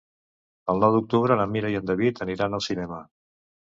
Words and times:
El 0.73 0.81
nou 0.83 0.95
d'octubre 0.95 1.37
na 1.41 1.47
Mira 1.53 1.71
i 1.75 1.79
en 1.81 1.87
David 1.93 2.23
aniran 2.27 2.59
al 2.59 2.65
cinema. 2.69 3.03